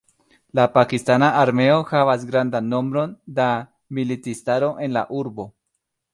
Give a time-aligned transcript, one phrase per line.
[0.59, 3.47] La pakistana armeo havas grandan nombron da
[3.99, 5.49] militistaro en la urbo.